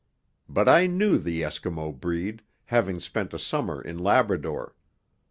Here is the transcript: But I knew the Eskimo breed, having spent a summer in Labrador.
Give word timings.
But 0.49 0.67
I 0.67 0.87
knew 0.87 1.19
the 1.19 1.43
Eskimo 1.43 1.93
breed, 1.93 2.41
having 2.65 2.99
spent 2.99 3.35
a 3.35 3.37
summer 3.37 3.79
in 3.79 3.99
Labrador. 3.99 4.73